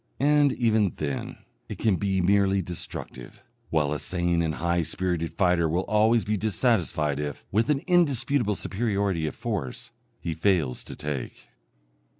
[0.19, 5.69] And, even then, it can be merely destructive, while a sane and high spirited fighter
[5.69, 11.49] will always be dissatisfied if, with an indisputable superiority of force, he fails to take.